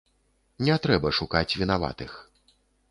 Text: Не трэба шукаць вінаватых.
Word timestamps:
Не 0.69 0.79
трэба 0.85 1.13
шукаць 1.21 1.57
вінаватых. 1.63 2.11